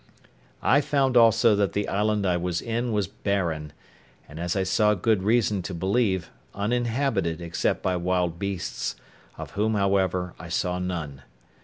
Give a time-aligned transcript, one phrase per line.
[0.63, 3.71] I found also that the island I was in was barren,
[4.27, 8.95] and, as I saw good reason to believe, uninhabited except by wild beasts,
[9.37, 11.21] of whom, however, I saw none.